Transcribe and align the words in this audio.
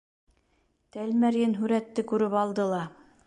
Тәлмәрйен 0.95 1.53
һүрәтте 1.61 2.07
күреп 2.13 2.39
алды 2.45 2.69
ла: 2.75 2.81